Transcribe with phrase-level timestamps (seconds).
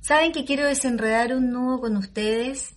[0.00, 2.74] Saben que quiero desenredar un nudo con ustedes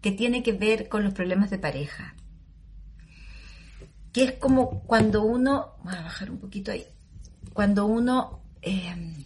[0.00, 2.14] que tiene que ver con los problemas de pareja.
[4.12, 6.86] Que es como cuando uno, voy a bajar un poquito ahí,
[7.52, 9.24] cuando uno, em,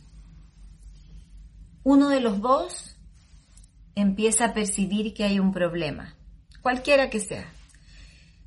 [1.85, 2.97] uno de los dos
[3.95, 6.16] empieza a percibir que hay un problema,
[6.63, 7.52] cualquiera que sea.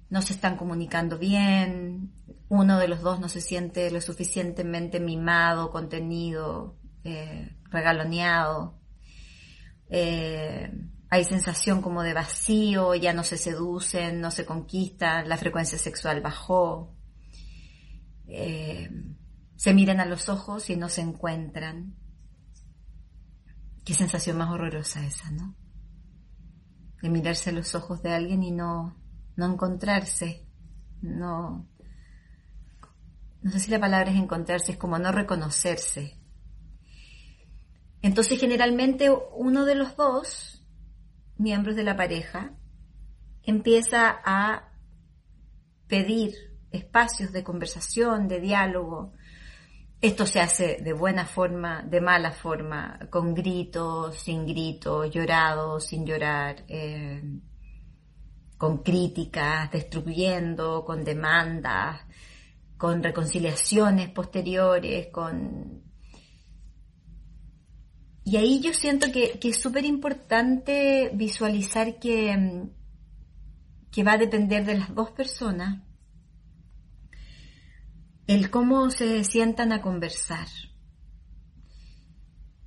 [0.09, 2.11] No se están comunicando bien,
[2.49, 8.79] uno de los dos no se siente lo suficientemente mimado, contenido, eh, regaloneado.
[9.89, 10.71] Eh,
[11.09, 16.21] hay sensación como de vacío, ya no se seducen, no se conquistan, la frecuencia sexual
[16.21, 16.95] bajó.
[18.27, 18.89] Eh,
[19.55, 21.95] se miran a los ojos y no se encuentran.
[23.85, 25.55] Qué sensación más horrorosa esa, ¿no?
[27.01, 28.97] De mirarse a los ojos de alguien y no,
[29.35, 30.47] no encontrarse.
[31.01, 31.67] No,
[33.43, 36.17] no sé si la palabra es encontrarse, es como no reconocerse.
[38.03, 40.61] Entonces generalmente uno de los dos
[41.37, 42.51] miembros de la pareja
[43.43, 44.73] empieza a
[45.87, 46.33] pedir
[46.69, 49.13] espacios de conversación, de diálogo.
[50.01, 56.05] Esto se hace de buena forma, de mala forma, con gritos, sin gritos, llorado, sin
[56.05, 57.23] llorar, eh,
[58.57, 62.01] con críticas, destruyendo, con demandas,
[62.75, 65.82] con reconciliaciones posteriores, con
[68.25, 72.69] y ahí yo siento que, es súper importante visualizar que, mm,
[73.91, 75.81] que va a depender de las dos personas
[78.25, 80.47] el cómo se sientan a conversar,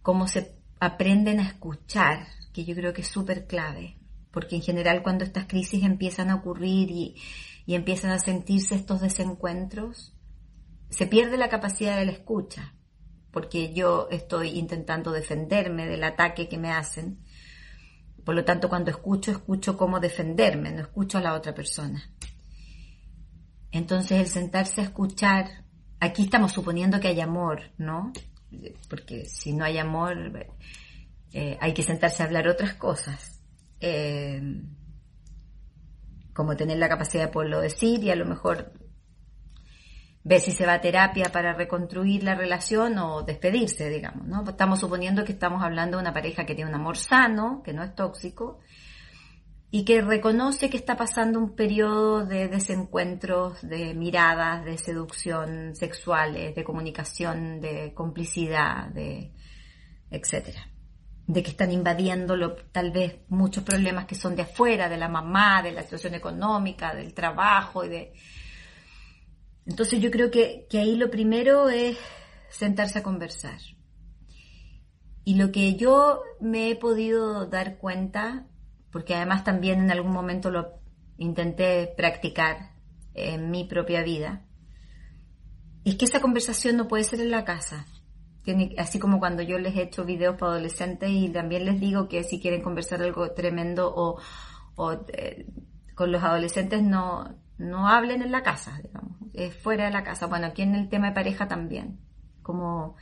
[0.02, 3.96] cómo se aprenden a escuchar, que yo creo que es súper clave,
[4.30, 7.16] porque en general cuando estas crisis empiezan a ocurrir y,
[7.64, 10.14] y empiezan a sentirse estos desencuentros,
[10.90, 12.75] se pierde la capacidad de la escucha
[13.36, 17.18] porque yo estoy intentando defenderme del ataque que me hacen.
[18.24, 22.02] Por lo tanto, cuando escucho, escucho cómo defenderme, no escucho a la otra persona.
[23.72, 25.66] Entonces, el sentarse a escuchar,
[26.00, 28.10] aquí estamos suponiendo que hay amor, ¿no?
[28.88, 30.46] Porque si no hay amor,
[31.34, 33.42] eh, hay que sentarse a hablar otras cosas.
[33.80, 34.62] Eh,
[36.32, 38.72] como tener la capacidad de poderlo decir y a lo mejor
[40.28, 44.42] ve si se va a terapia para reconstruir la relación o despedirse, digamos, ¿no?
[44.42, 47.84] Estamos suponiendo que estamos hablando de una pareja que tiene un amor sano, que no
[47.84, 48.58] es tóxico,
[49.70, 56.56] y que reconoce que está pasando un periodo de desencuentros, de miradas, de seducción sexuales,
[56.56, 59.30] de comunicación, de complicidad, de
[60.10, 60.66] etcétera.
[61.28, 62.34] De que están invadiendo
[62.72, 66.96] tal vez muchos problemas que son de afuera, de la mamá, de la situación económica,
[66.96, 68.12] del trabajo y de,
[69.66, 71.98] entonces yo creo que, ahí lo primero es
[72.48, 73.58] sentarse a conversar.
[75.24, 78.46] Y lo que yo me he podido dar cuenta,
[78.92, 80.78] porque además también en algún momento lo
[81.18, 82.74] intenté practicar
[83.14, 84.46] en mi propia vida,
[85.84, 87.86] es que esa conversación no puede ser en la casa.
[88.78, 92.22] Así como cuando yo les he hecho videos para adolescentes y también les digo que
[92.22, 94.20] si quieren conversar algo tremendo o,
[95.12, 95.46] eh,
[95.96, 99.16] con los adolescentes no, no hablen en la casa, digamos
[99.50, 100.26] fuera de la casa.
[100.26, 102.00] Bueno, aquí en el tema de pareja también.
[102.42, 102.96] Como,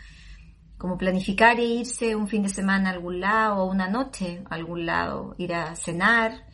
[0.78, 4.54] como planificar e irse un fin de semana a algún lado o una noche a
[4.54, 6.46] algún lado, ir a cenar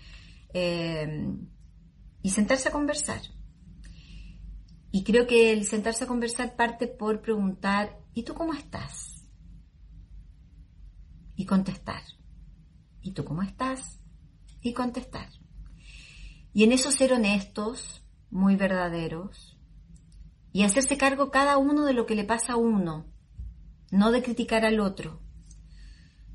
[0.52, 1.28] eh,
[2.22, 3.20] y sentarse a conversar.
[4.92, 9.24] Y creo que el sentarse a conversar parte por preguntar, ¿y tú cómo estás?
[11.36, 12.02] Y contestar.
[13.00, 14.00] ¿Y tú cómo estás?
[14.60, 15.28] Y contestar.
[16.52, 19.58] Y en eso ser honestos, muy verdaderos,
[20.52, 23.06] y hacerse cargo cada uno de lo que le pasa a uno,
[23.90, 25.20] no de criticar al otro.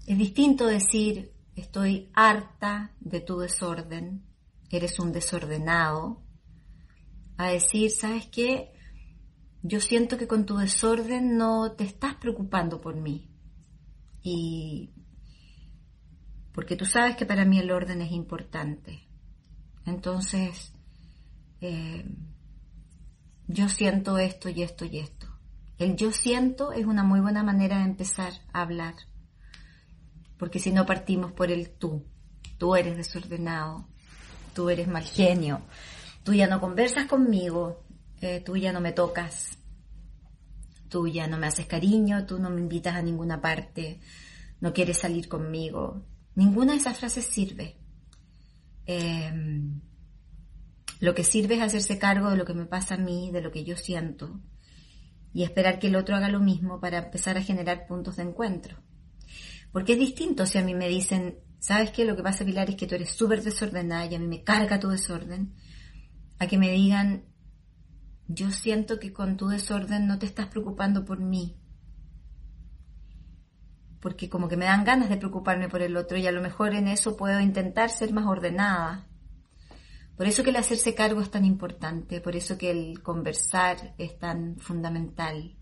[0.07, 4.23] Es distinto decir, estoy harta de tu desorden,
[4.69, 6.23] eres un desordenado,
[7.37, 8.71] a decir, ¿sabes qué?
[9.61, 13.29] Yo siento que con tu desorden no te estás preocupando por mí.
[14.21, 14.93] Y
[16.53, 19.04] porque tú sabes que para mí el orden es importante.
[19.85, 20.73] Entonces,
[21.61, 22.05] eh,
[23.47, 25.27] yo siento esto y esto y esto.
[25.77, 28.95] El yo siento es una muy buena manera de empezar a hablar.
[30.37, 32.05] porque si no partimos por el tú.
[32.57, 33.87] Tú eres desordenado,
[34.53, 35.61] tú eres mal genio,
[36.23, 37.83] tú ya no conversas conmigo,
[38.21, 39.57] eh, tú ya no me tocas,
[40.89, 43.99] tú ya no me haces cariño, tú no me invitas a ninguna parte,
[44.61, 46.03] no quieres salir conmigo.
[46.35, 47.77] Ninguna de esas frases sirve.
[48.85, 49.81] Em,
[50.99, 53.51] lo que sirve es hacerse cargo de lo que me pasa a mí, de lo
[53.51, 54.39] que yo siento,
[55.33, 58.77] y esperar que el otro haga lo mismo para empezar a generar puntos de encuentro.
[59.71, 62.05] Porque es distinto si a mí me dicen, ¿sabes qué?
[62.05, 64.79] Lo que pasa, Pilar, es que tú eres súper desordenada y a mí me carga
[64.79, 65.53] tu desorden,
[66.39, 67.25] a que me digan,
[68.27, 71.57] yo siento que con tu desorden no te estás preocupando por mí.
[74.05, 76.75] Porque como que me dan ganas de preocuparme por el otro y a lo mejor
[76.75, 79.07] en eso puedo intentar ser más ordenada.
[80.15, 84.19] Por eso que el hacerse cargo es tan importante, por eso que el conversar es
[84.19, 85.57] tan fundamental,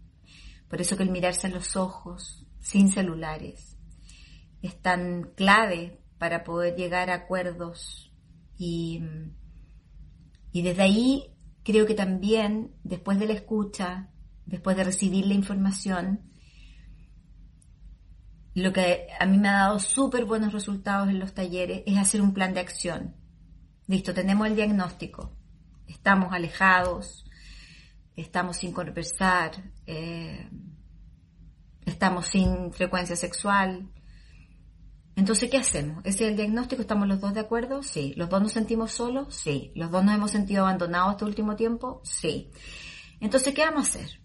[0.68, 3.78] por eso que el mirarse a los ojos, sin celulares,
[4.62, 8.14] es tan clave para poder llegar a acuerdos
[8.58, 9.02] y,
[10.52, 14.10] y desde ahí creo que también después de la escucha,
[14.46, 16.33] después de recibir la información,
[18.54, 22.22] lo que a mí me ha dado súper buenos resultados en los talleres es hacer
[22.22, 23.16] un plan de acción.
[23.88, 25.36] Listo, tenemos el diagnóstico,
[25.88, 27.26] estamos alejados,
[28.16, 29.52] estamos sin conversar,
[29.86, 30.50] eh,
[31.86, 33.90] estamos sin frecuencia sexual,
[35.16, 36.04] entonces, ¿qué hacemos?
[36.06, 36.82] ¿Ese es el diagnóstico?
[36.82, 37.84] ¿Estamos los dos de acuerdo?
[37.84, 38.14] Sí.
[38.18, 39.36] ¿Los dos nos sentimos solos?
[39.36, 39.72] Sí.
[39.76, 42.02] ¿Los dos nos hemos sentido abandonados este último tiempo?
[42.04, 42.50] Sí.
[43.20, 44.23] Entonces, ¿qué vamos a hacer?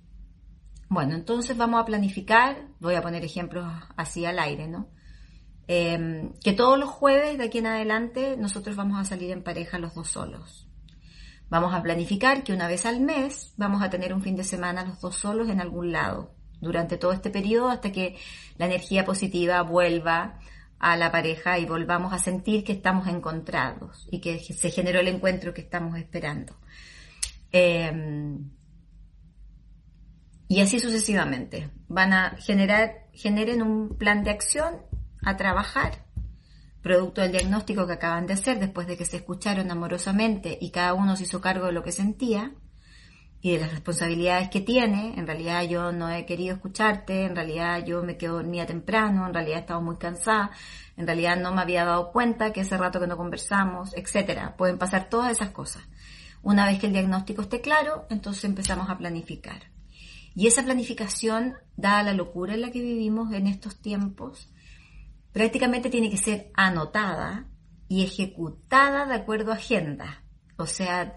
[0.88, 4.88] Bueno, entonces vamos a planificar, voy a poner ejemplos así al aire, ¿no?
[5.66, 9.78] Em, que todos los jueves de aquí en adelante nosotros vamos a salir en pareja
[9.78, 10.66] los dos solos.
[11.50, 14.84] Vamos a planificar que una vez al mes vamos a tener un fin de semana
[14.84, 18.16] los dos solos en algún lado durante todo este periodo hasta que
[18.56, 20.40] la energía positiva vuelva
[20.78, 25.08] a la pareja y volvamos a sentir que estamos encontrados y que se generó el
[25.08, 26.56] encuentro que estamos esperando.
[27.52, 28.50] Em,
[30.48, 31.70] y así sucesivamente.
[31.88, 34.76] Van a generar, generen un plan de acción
[35.22, 36.04] a trabajar,
[36.82, 40.94] producto del diagnóstico que acaban de hacer después de que se escucharon amorosamente y cada
[40.94, 42.52] uno se hizo cargo de lo que sentía
[43.40, 45.14] y de las responsabilidades que tiene.
[45.18, 49.34] En realidad yo no he querido escucharte, en realidad yo me quedo dormida temprano, en
[49.34, 50.50] realidad he muy cansada,
[50.96, 54.56] en realidad no me había dado cuenta que hace rato que no conversamos, etcétera.
[54.56, 55.82] Pueden pasar todas esas cosas.
[56.42, 59.77] Una vez que el diagnóstico esté claro, entonces empezamos a planificar.
[60.38, 64.48] Y esa planificación, dada la locura en la que vivimos en estos tiempos,
[65.32, 67.48] prácticamente tiene que ser anotada
[67.88, 70.22] y ejecutada de acuerdo a agenda.
[70.56, 71.16] O sea,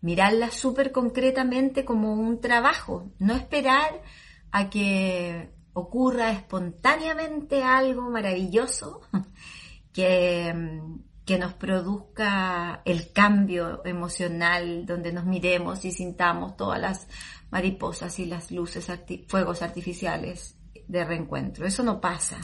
[0.00, 4.02] mirarla súper concretamente como un trabajo, no esperar
[4.50, 9.02] a que ocurra espontáneamente algo maravilloso
[9.92, 10.80] que,
[11.24, 17.06] que nos produzca el cambio emocional, donde nos miremos y sintamos todas las
[17.50, 18.90] mariposas y las luces,
[19.28, 20.58] fuegos artificiales
[20.88, 21.66] de reencuentro.
[21.66, 22.38] Eso no pasa.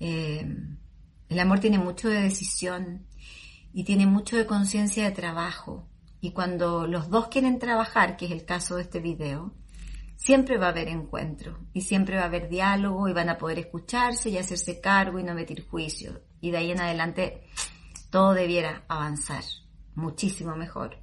[0.00, 0.46] Eh,
[1.28, 3.06] el amor tiene mucho de decisión
[3.72, 5.88] y tiene mucho de conciencia de trabajo.
[6.20, 9.54] Y cuando los dos quieren trabajar, que es el caso de este video,
[10.16, 13.60] siempre va a haber encuentro y siempre va a haber diálogo y van a poder
[13.60, 16.22] escucharse y hacerse cargo y no meter juicio.
[16.40, 17.44] Y de ahí en adelante
[18.10, 19.44] todo debiera avanzar
[19.94, 20.98] muchísimo mejor.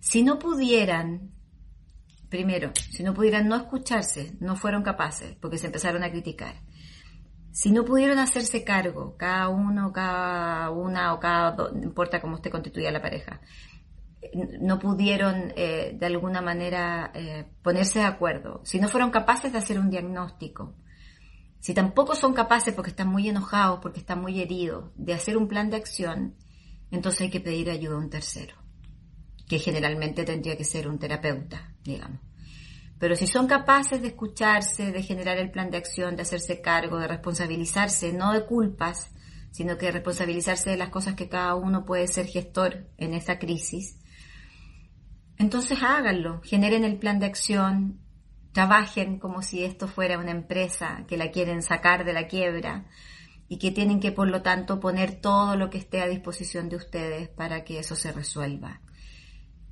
[0.00, 1.32] Si no pudieran,
[2.32, 6.54] primero, si no pudieran no escucharse, no fueron capaces porque se empezaron a criticar.
[7.50, 12.36] Si no pudieron hacerse cargo, cada uno, cada una o cada dos, no importa cómo
[12.36, 13.42] esté constituida la pareja,
[14.60, 19.58] no pudieron eh, de alguna manera eh, ponerse de acuerdo, si no fueron capaces de
[19.58, 20.74] hacer un diagnóstico,
[21.60, 25.48] si tampoco son capaces porque están muy enojados, porque están muy heridos, de hacer un
[25.48, 26.36] plan de acción,
[26.90, 28.56] entonces hay que pedir ayuda a un tercero,
[29.46, 32.20] que generalmente tendría que ser un terapeuta, digamos.
[32.98, 36.98] Pero si son capaces de escucharse, de generar el plan de acción, de hacerse cargo,
[36.98, 39.10] de responsabilizarse, no de culpas,
[39.50, 43.98] sino que responsabilizarse de las cosas que cada uno puede ser gestor en esta crisis,
[45.42, 47.98] entonces háganlo, generen el plan de acción,
[48.52, 52.86] trabajen como si esto fuera una empresa que la quieren sacar de la quiebra
[53.48, 56.76] y que tienen que, por lo tanto, poner todo lo que esté a disposición de
[56.76, 58.80] ustedes para que eso se resuelva.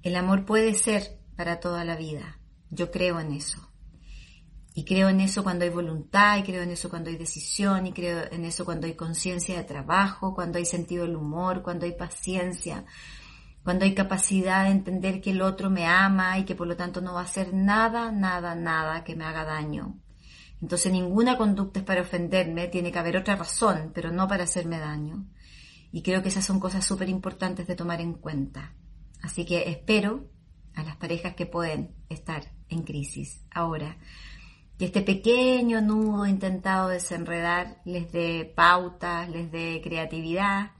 [0.02, 2.38] El amor puede ser para toda la vida.
[2.68, 3.66] Yo creo en eso.
[4.74, 7.94] Y creo en eso cuando hay voluntad, y creo en eso cuando hay decisión, y
[7.94, 11.92] creo en eso cuando hay conciencia de trabajo, cuando hay sentido del humor, cuando hay
[11.92, 12.84] paciencia,
[13.64, 17.00] cuando hay capacidad de entender que el otro me ama y que por lo tanto
[17.00, 19.98] no va a hacer nada, nada, nada que me haga daño.
[20.60, 24.78] Entonces ninguna conducta es para ofenderme, tiene que haber otra razón, pero no para hacerme
[24.78, 25.24] daño.
[25.90, 28.74] Y creo que esas son cosas súper importantes de tomar en cuenta.
[29.22, 30.28] Así que espero
[30.74, 33.98] a las parejas que pueden estar en crisis ahora,
[34.78, 40.72] que este pequeño nudo intentado desenredar les dé pautas, les dé creatividad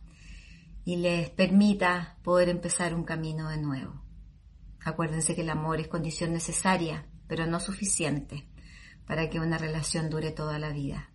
[0.85, 4.03] y les permita poder empezar un camino de nuevo.
[4.83, 8.49] Acuérdense que el amor es condición necesaria, pero no suficiente
[9.07, 11.11] para que una relación dure toda la vida.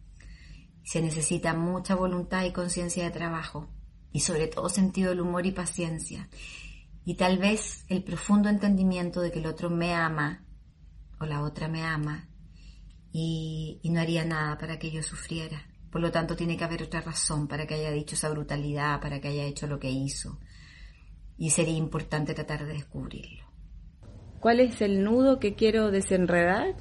[0.84, 3.70] Se necesita mucha voluntad y conciencia de trabajo,
[4.12, 6.30] y sobre todo sentido del humor y paciencia,
[7.06, 10.44] y tal vez el profundo entendimiento de que el otro me ama
[11.20, 12.28] o la otra me ama
[13.12, 15.62] y, no haría nada para que yo sufriera.
[15.90, 19.22] Por lo tanto, tiene que haber otra razón para que haya dicho esa brutalidad, para
[19.22, 20.40] que haya hecho lo que hizo.
[21.38, 23.46] Y sería importante tratar de descubrirlo.
[24.42, 26.76] ¿Cuál es el nudo que quiero desenredar?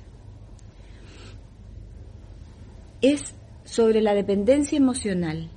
[3.05, 5.51] es sobre la dependencia emocional.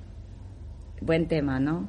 [1.00, 1.88] Buen tema, ¿no?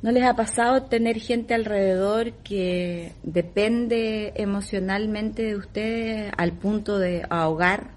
[0.00, 7.26] ¿No les ha pasado tener gente alrededor que depende emocionalmente de ustedes al punto de
[7.28, 7.96] ahogar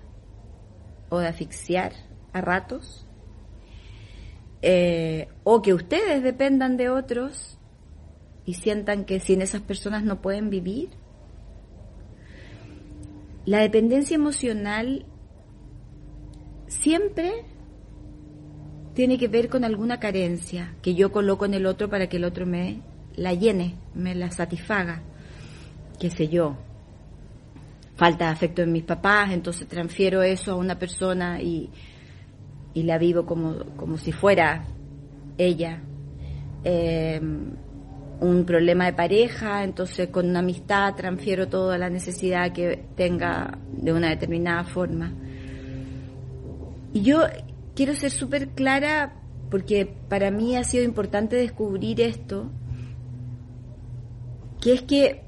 [1.10, 1.94] o de asfixiar
[2.34, 3.06] a ratos?
[4.64, 7.60] Eh, o que ustedes dependan de otros
[8.46, 10.90] y sientan que sin esas personas no pueden vivir.
[13.46, 15.06] La dependencia emocional
[16.68, 17.46] siempre
[18.94, 22.26] tiene que ver con alguna carencia que yo coloco en el otro para que el
[22.26, 22.82] otro me
[23.16, 25.02] la llene, me la satisfaga,
[26.00, 26.58] qué sé yo.
[27.96, 31.70] Falta de afecto en mis papás, entonces transfiero eso a una persona y,
[32.74, 34.66] y la vivo como, como si fuera
[35.38, 35.82] ella.
[36.64, 37.52] Em,
[38.20, 43.94] un problema de pareja, entonces con una amistad transfiero toda la necesidad que tenga de
[43.94, 45.12] una determinada forma.
[46.94, 47.24] Y yo
[47.82, 49.12] quiero ser súper clara
[49.50, 52.52] porque para mí ha sido importante descubrir esto,
[54.62, 55.24] que es que,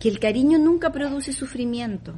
[0.00, 2.14] que el cariño nunca produce sufrimiento.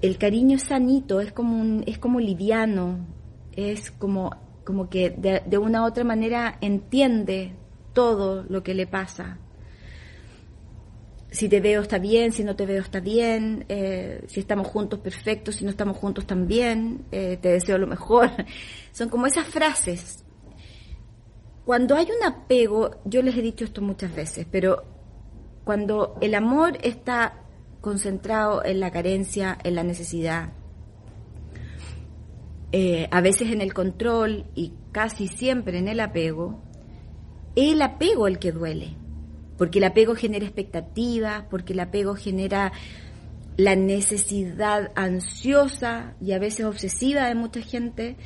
[0.00, 3.06] El cariño es sanito, es como, un, es como liviano,
[3.54, 4.30] es como,
[4.64, 7.54] como que de, de una u otra manera entiende
[7.92, 9.41] todo lo que le pasa
[11.32, 15.00] si te veo está bien, si no te veo está bien, eh, si estamos juntos
[15.00, 18.30] perfecto, si no estamos juntos también, eh, te deseo lo mejor.
[18.92, 20.24] Son como esas frases.
[21.64, 24.84] Cuando hay un apego, yo les he dicho esto muchas veces, pero
[25.64, 27.44] cuando el amor está
[27.80, 30.52] concentrado en la carencia, en la necesidad,
[32.72, 36.62] eh, a veces en el control y casi siempre en el apego,
[37.56, 39.01] el apego el que duele
[39.62, 42.72] porque el apego genera expectativas, porque el apego genera
[43.56, 48.16] la necesidad ansiosa y a veces obsesiva de mucha gente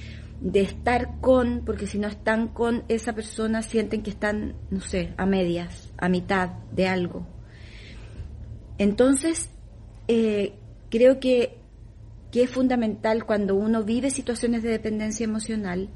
[0.41, 5.13] de estar con, porque si no están con esa persona sienten que están, no sé,
[5.19, 7.27] a medias, a mitad de algo.
[8.79, 9.51] Entonces,
[10.09, 10.55] eh,
[10.89, 11.59] creo que,
[12.33, 15.91] que es fundamental cuando uno vive situaciones de dependencia emocional,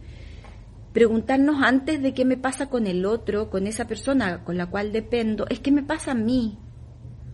[0.92, 4.92] preguntarnos antes de qué me pasa con el otro, con esa persona con la cual
[4.92, 6.58] dependo, es qué me pasa a mí,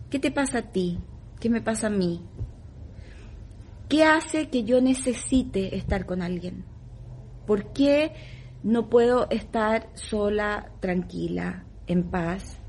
[0.09, 0.99] qué te pasa a ti,
[1.39, 2.21] qué me pasa a mí,
[3.89, 6.65] qué hace que yo necesite estar con alguien,
[7.45, 8.13] por qué
[8.63, 12.59] no puedo estar sola, tranquila, en paz,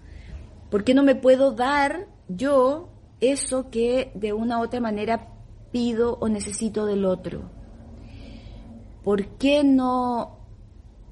[0.70, 2.90] por qué no me puedo dar yo
[3.20, 5.32] eso que de una u otra manera
[5.70, 7.50] pido o necesito del otro.
[9.02, 10.37] ¿Por qué no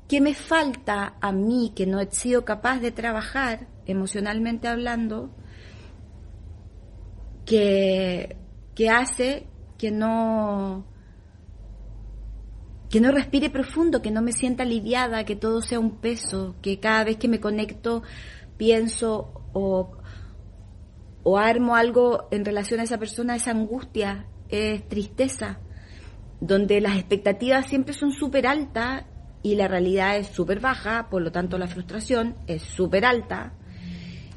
[0.08, 5.30] ¿Qué me falta a mí que no he sido capaz de trabajar emocionalmente hablando
[7.44, 8.36] que,
[8.74, 9.46] que hace
[9.78, 10.86] que no
[12.88, 16.78] que no respire profundo, que no me sienta aliviada, que todo sea un peso, que
[16.78, 18.04] cada vez que me conecto
[18.56, 19.90] pienso o,
[21.24, 25.58] o armo algo en relación a esa persona, esa angustia, es tristeza,
[26.40, 29.04] donde las expectativas siempre son súper altas
[29.46, 33.52] y la realidad es súper baja, por lo tanto la frustración es súper alta.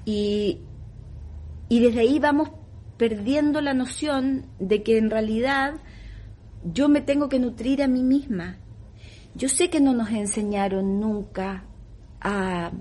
[0.06, 0.60] Y,
[1.68, 2.52] y desde ahí vamos
[2.96, 5.74] perdiendo la noción de que en realidad
[6.64, 8.58] yo me tengo que nutrir a mí misma.
[9.34, 11.64] Yo sé que no nos enseñaron nunca
[12.22, 12.72] a,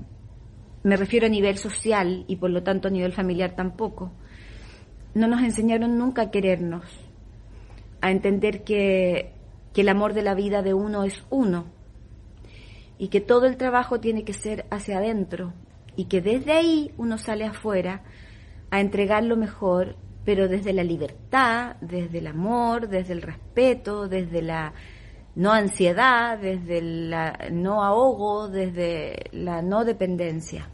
[0.82, 4.12] me refiero a nivel social y por lo tanto a nivel familiar tampoco,
[5.14, 6.85] no nos enseñaron nunca a querernos,
[8.02, 9.32] a entender que,
[9.73, 11.77] que el amor de la vida de uno es uno
[12.99, 15.55] y que todo el trabajo tiene que ser hacia adentro
[15.97, 18.02] y que desde ahí uno sale afuera
[18.71, 24.43] a entregar lo mejor, pero desde la libertad, desde el amor, desde el respeto, desde
[24.43, 24.75] la
[25.35, 27.14] no ansiedad, desde el
[27.52, 30.69] no ahogo, desde la no dependencia.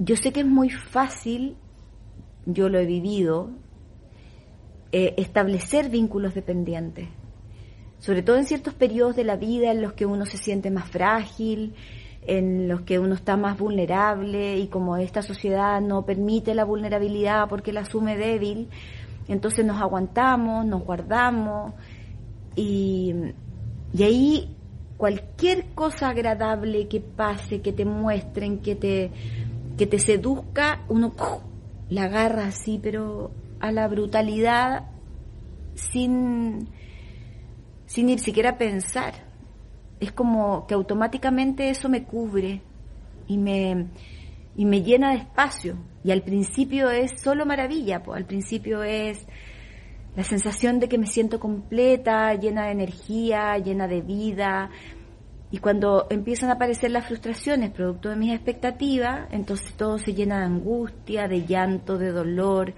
[0.00, 1.56] Yo sé que es muy fácil,
[2.46, 3.50] yo lo he vivido,
[4.90, 7.08] eh, establecer vínculos dependientes,
[7.98, 10.88] sobre todo en ciertos periodos de la vida en los que uno se siente más
[10.88, 11.74] frágil,
[12.26, 17.48] en los que uno está más vulnerable y como esta sociedad no permite la vulnerabilidad
[17.48, 18.68] porque la asume débil,
[19.28, 21.72] entonces nos aguantamos, nos guardamos
[22.54, 23.14] y,
[23.92, 24.56] y ahí
[24.98, 29.10] cualquier cosa agradable que pase, que te muestren, que te,
[29.78, 31.12] que te seduzca, uno
[31.88, 34.90] la agarra así, pero a la brutalidad
[35.74, 36.68] sin,
[37.88, 39.14] sin ni siquiera pensar.
[39.98, 42.60] Es como que automáticamente eso me cubre
[43.26, 43.86] y me,
[44.54, 45.78] y me llena de espacio.
[46.04, 49.26] Y al principio es solo maravilla, pues al principio es
[50.14, 54.70] la sensación de que me siento completa, llena de energía, llena de vida.
[55.50, 60.40] Y cuando empiezan a aparecer las frustraciones producto de mis expectativas, entonces todo se llena
[60.40, 62.74] de angustia, de llanto, de dolor,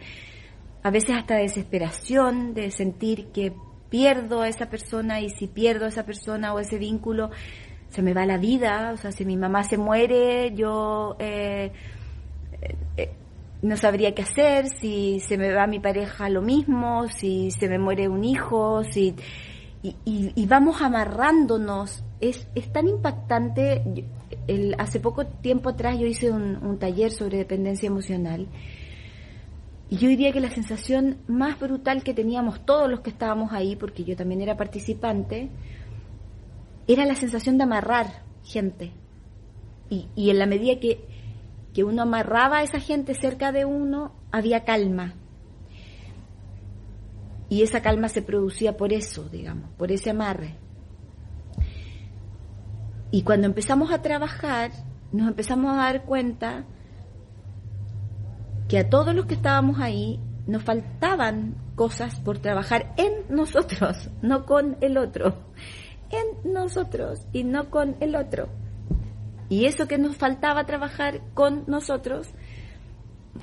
[0.84, 3.52] a veces hasta desesperación de sentir que
[3.90, 7.30] pierdo a esa persona y si pierdo a esa persona o ese vínculo,
[7.88, 11.73] se me va la vida, o sea, si mi mamá se muere, yo eh,
[12.97, 13.11] eh,
[13.62, 17.78] no sabría qué hacer, si se me va mi pareja lo mismo, si se me
[17.78, 19.14] muere un hijo, si...
[19.82, 22.04] Y, vamos amarrándonos.
[22.20, 23.82] Es, es tan impactante.
[24.47, 28.47] El, hace poco tiempo atrás yo hice un taller sobre dependencia emocional
[29.90, 33.75] y yo diría que la sensación más brutal que teníamos todos los que estábamos ahí,
[33.75, 35.50] porque yo también era participante,
[36.87, 38.92] era la sensación de amarrar gente.
[39.88, 41.09] Y, y en la medida que,
[41.75, 45.14] que uno amarraba a esa gente cerca de uno, había calma.
[47.49, 50.54] Y esa calma se producía por eso, digamos, por ese amarre.
[53.10, 54.71] Y cuando empezamos a trabajar,
[55.10, 56.64] nos empezamos a dar cuenta
[58.71, 64.47] que a todos los que estábamos ahí nos faltaban cosas por trabajar en nosotros, no
[64.47, 65.35] con el otro,
[66.13, 68.49] en nosotros y no con el otro.
[69.49, 72.30] Y eso que nos faltaba trabajar con nosotros,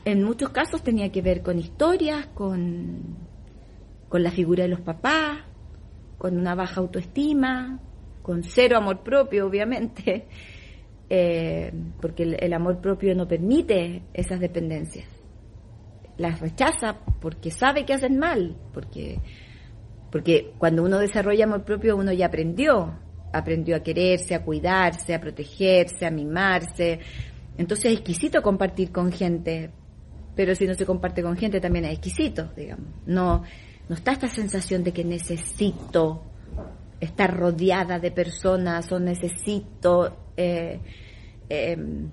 [0.05, 3.17] en muchos casos tenía que ver con historias, con,
[4.07, 5.39] con la figura de los papás,
[6.17, 7.81] con una baja autoestima,
[8.21, 10.25] con cero amor propio, obviamente,
[11.09, 15.16] eh, porque el amor propio no permite esas dependencias
[16.17, 19.19] las rechaza porque sabe que hacen mal, porque,
[20.11, 22.97] porque cuando uno desarrolla amor propio uno ya aprendió,
[23.31, 26.99] aprendió a quererse, a cuidarse, a protegerse, a mimarse.
[27.57, 29.71] Entonces es exquisito compartir con gente,
[30.35, 32.87] pero si no se comparte con gente también es exquisito, digamos.
[33.05, 33.43] No,
[33.89, 36.23] no está esta sensación de que necesito
[36.99, 40.79] estar rodeada de personas o necesito eh,
[41.49, 42.09] em,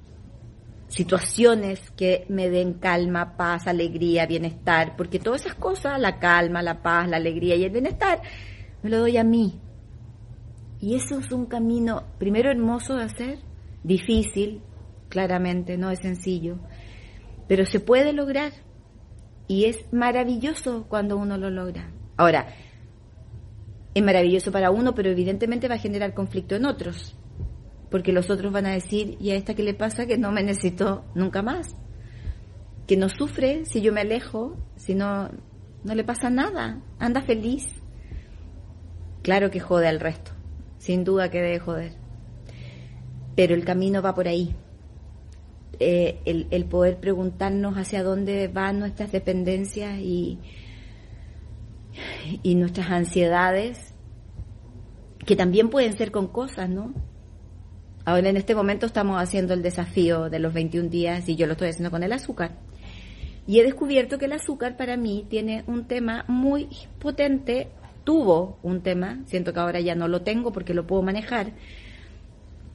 [0.95, 6.83] situaciones que me den calma, paz, alegría, bienestar, porque todas esas cosas, la calma, la
[6.83, 8.23] paz, la alegría y el bienestar,
[8.83, 9.61] me lo doy a mí.
[10.81, 13.39] Y eso es un camino, primero hermoso de hacer,
[13.83, 14.63] difícil,
[15.09, 16.59] claramente, no es sencillo,
[17.49, 18.53] pero se puede lograr
[19.49, 21.91] y es maravilloso cuando uno lo logra.
[22.17, 22.47] Ahora,
[23.95, 27.17] es maravilloso para uno, pero evidentemente va a generar conflicto en otros
[27.95, 30.43] porque los otros van a decir, ¿y a esta qué le pasa que no me
[30.43, 31.77] necesito nunca más?
[32.89, 35.31] Que no sufre si yo me alejo, si no,
[35.85, 37.69] no le pasa nada, anda feliz.
[39.23, 40.33] Claro que jode al resto,
[40.79, 41.93] sin duda que debe joder.
[43.37, 44.57] Pero el camino va por ahí.
[45.79, 50.41] Eh, el, el poder preguntarnos hacia dónde van nuestras dependencias y,
[52.43, 53.95] y nuestras ansiedades,
[55.25, 57.14] que también pueden ser con cosas, ¿no?
[58.07, 61.53] Ahora en este momento estamos haciendo el desafío de los 21 días y yo lo
[61.53, 62.53] estoy haciendo con el azúcar.
[63.47, 67.69] Y he descubierto que el azúcar para mí tiene un tema muy potente,
[68.05, 71.53] tuvo un tema, siento que ahora ya no lo tengo porque lo puedo manejar,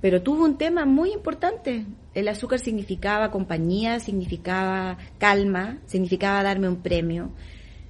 [0.01, 1.85] pero tuvo un tema muy importante.
[2.15, 7.29] El azúcar significaba compañía, significaba calma, significaba darme un premio,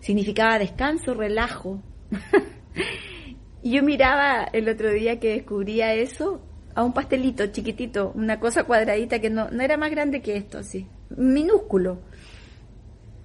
[0.02, 1.82] significaba descanso, relajo.
[3.64, 6.42] yo miraba el otro día que descubría eso
[6.80, 10.60] a un pastelito chiquitito, una cosa cuadradita que no, no era más grande que esto,
[10.60, 12.00] así, minúsculo.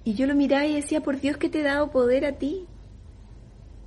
[0.03, 2.67] Y yo lo miraba y decía, por Dios que te he dado poder a ti.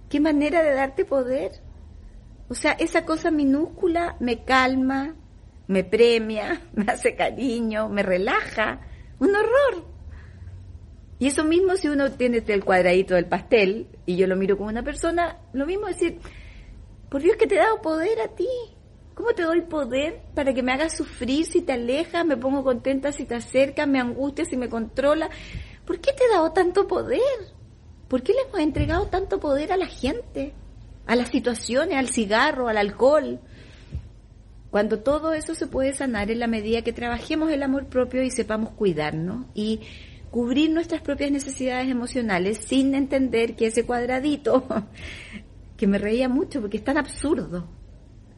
[0.09, 1.61] Qué manera de darte poder.
[2.49, 5.17] O sea, esa cosa minúscula me calma,
[5.67, 8.81] me premia, me hace cariño, me relaja.
[9.19, 9.85] Un horror.
[11.19, 14.71] Y eso mismo si uno tiene el cuadradito del pastel y yo lo miro como
[14.71, 16.21] una persona, lo mismo decir,
[17.11, 18.49] por Dios que te he dado poder a ti.
[19.19, 23.11] ¿Cómo te doy poder para que me hagas sufrir si te alejas, me pongo contenta
[23.11, 25.29] si te acercas, me angustia si me controla?
[25.85, 27.19] ¿Por qué te he dado tanto poder?
[28.07, 30.55] ¿Por qué le hemos entregado tanto poder a la gente?
[31.05, 33.41] A las situaciones, al cigarro, al alcohol.
[34.71, 38.31] Cuando todo eso se puede sanar en la medida que trabajemos el amor propio y
[38.31, 39.81] sepamos cuidarnos y
[40.31, 44.65] cubrir nuestras propias necesidades emocionales sin entender que ese cuadradito,
[45.77, 47.78] que me reía mucho porque es tan absurdo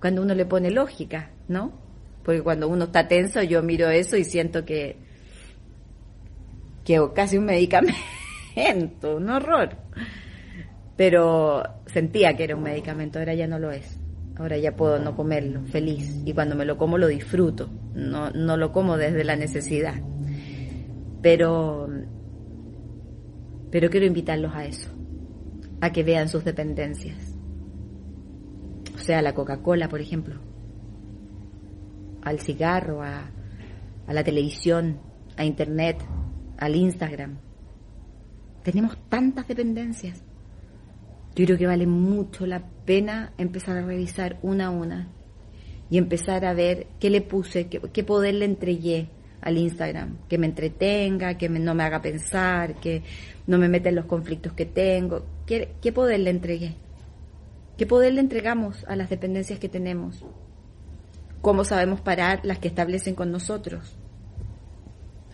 [0.01, 1.73] cuando uno le pone lógica, ¿no?
[2.25, 4.97] Porque cuando uno está tenso yo miro eso y siento que,
[6.85, 9.77] que casi un medicamento, un horror.
[10.97, 13.99] Pero sentía que era un medicamento, ahora ya no lo es.
[14.37, 16.23] Ahora ya puedo no comerlo, feliz.
[16.25, 19.95] Y cuando me lo como lo disfruto, no, no lo como desde la necesidad.
[21.21, 21.89] Pero,
[23.71, 24.89] pero quiero invitarlos a eso,
[25.83, 27.30] a que vean sus dependencias.
[29.01, 30.37] Sea, la Coca-Cola, por ejemplo,
[32.23, 33.31] al cigarro, a,
[34.07, 34.99] a la televisión,
[35.37, 36.05] a Internet,
[36.59, 37.39] al Instagram.
[38.63, 40.23] Tenemos tantas dependencias.
[41.35, 45.09] Yo creo que vale mucho la pena empezar a revisar una a una
[45.89, 49.09] y empezar a ver qué le puse, qué, poder le entregué,
[49.41, 53.03] al Instagram, que me entretenga, que no me haga pensar, que
[53.47, 55.25] no me meta en los conflictos que tengo.
[55.47, 56.75] ¿Qué, ¿Qué poder le entregué?
[57.81, 60.23] ¿Qué poder le entregamos a las dependencias que tenemos?
[61.41, 63.97] ¿Cómo sabemos parar las que establecen con nosotros?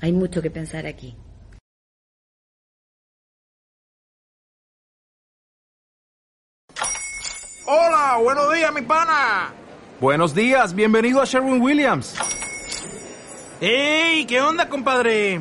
[0.00, 1.16] Hay mucho que pensar aquí.
[7.66, 9.52] Hola, buenos días, mi pana.
[10.00, 12.14] Buenos días, bienvenido a Sherwin Williams.
[13.60, 14.24] ¡Ey!
[14.24, 15.40] ¿Qué onda, compadre?